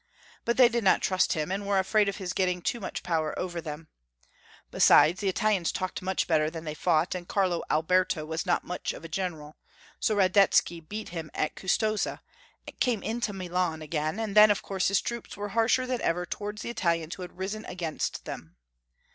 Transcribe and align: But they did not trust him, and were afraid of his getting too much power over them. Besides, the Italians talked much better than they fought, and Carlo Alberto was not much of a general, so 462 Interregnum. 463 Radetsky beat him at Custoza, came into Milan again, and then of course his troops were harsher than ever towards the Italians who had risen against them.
But 0.45 0.57
they 0.57 0.67
did 0.67 0.83
not 0.83 1.03
trust 1.03 1.33
him, 1.33 1.51
and 1.51 1.63
were 1.63 1.77
afraid 1.77 2.09
of 2.09 2.17
his 2.17 2.33
getting 2.33 2.63
too 2.63 2.79
much 2.79 3.03
power 3.03 3.37
over 3.37 3.61
them. 3.61 3.87
Besides, 4.71 5.21
the 5.21 5.29
Italians 5.29 5.71
talked 5.71 6.01
much 6.01 6.25
better 6.25 6.49
than 6.49 6.63
they 6.63 6.73
fought, 6.73 7.13
and 7.13 7.27
Carlo 7.27 7.61
Alberto 7.69 8.25
was 8.25 8.43
not 8.43 8.63
much 8.63 8.93
of 8.93 9.05
a 9.05 9.07
general, 9.07 9.57
so 9.99 10.15
462 10.15 10.77
Interregnum. 10.87 10.89
463 10.89 10.89
Radetsky 10.89 10.89
beat 10.89 11.09
him 11.09 11.31
at 11.35 11.55
Custoza, 11.55 12.21
came 12.79 13.03
into 13.03 13.31
Milan 13.31 13.83
again, 13.83 14.19
and 14.19 14.35
then 14.35 14.49
of 14.49 14.63
course 14.63 14.87
his 14.87 15.01
troops 15.01 15.37
were 15.37 15.49
harsher 15.49 15.85
than 15.85 16.01
ever 16.01 16.25
towards 16.25 16.63
the 16.63 16.71
Italians 16.71 17.13
who 17.13 17.21
had 17.21 17.37
risen 17.37 17.63
against 17.65 18.25
them. 18.25 18.55